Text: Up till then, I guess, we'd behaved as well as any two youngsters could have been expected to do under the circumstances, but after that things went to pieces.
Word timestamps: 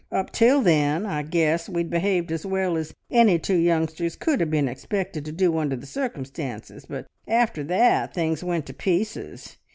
Up 0.11 0.31
till 0.31 0.61
then, 0.63 1.05
I 1.05 1.21
guess, 1.21 1.69
we'd 1.69 1.91
behaved 1.91 2.31
as 2.31 2.43
well 2.43 2.75
as 2.75 2.91
any 3.11 3.37
two 3.37 3.57
youngsters 3.57 4.15
could 4.15 4.39
have 4.39 4.49
been 4.49 4.67
expected 4.67 5.23
to 5.25 5.31
do 5.31 5.55
under 5.59 5.75
the 5.75 5.85
circumstances, 5.85 6.87
but 6.89 7.05
after 7.27 7.63
that 7.65 8.11
things 8.11 8.43
went 8.43 8.65
to 8.65 8.73
pieces. 8.73 9.57